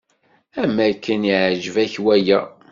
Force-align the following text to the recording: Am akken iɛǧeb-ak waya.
Am 0.61 0.75
akken 0.89 1.21
iɛǧeb-ak 1.33 1.93
waya. 2.05 2.39